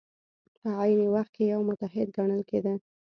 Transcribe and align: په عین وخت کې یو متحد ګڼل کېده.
په 0.57 0.67
عین 0.79 0.99
وخت 1.15 1.31
کې 1.35 1.43
یو 1.53 1.59
متحد 1.67 2.07
ګڼل 2.17 2.41
کېده. 2.49 2.73